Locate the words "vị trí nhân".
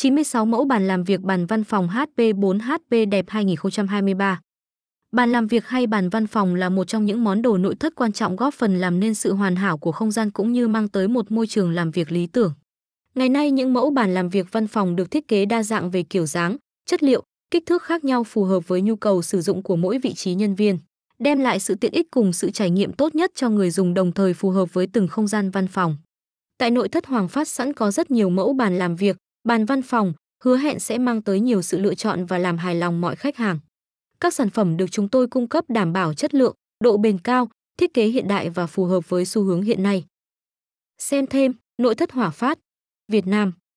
19.98-20.54